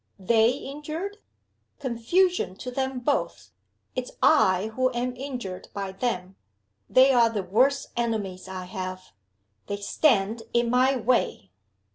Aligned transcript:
They 0.17 0.49
injured? 0.49 1.17
Confusion 1.77 2.55
to 2.55 2.71
them 2.71 3.01
both! 3.01 3.51
It's 3.95 4.09
I 4.19 4.71
who 4.73 4.91
am 4.95 5.15
injured 5.15 5.67
by 5.75 5.91
them. 5.91 6.37
They 6.89 7.13
are 7.13 7.29
the 7.29 7.43
worst 7.43 7.89
enemies 7.95 8.47
I 8.47 8.65
have! 8.65 9.11
They 9.67 9.77
stand 9.77 10.41
in 10.53 10.71
my 10.71 10.95
way. 10.97 11.51